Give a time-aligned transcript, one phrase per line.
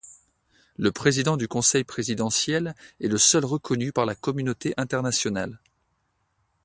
[0.77, 5.59] Le président du Conseil présidentiel est le seul reconnu par la communauté internationale.